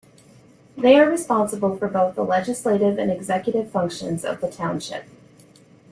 [0.75, 5.03] They are responsible for both the legislative and executive functions of the township.